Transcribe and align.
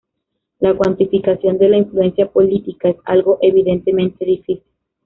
La 0.61 0.73
cuantificación 0.75 1.59
de 1.59 1.69
la 1.69 1.77
influencia 1.77 2.25
política 2.27 2.89
es 2.89 2.97
algo 3.05 3.37
evidentemente 3.39 4.25
difícil. 4.25 4.63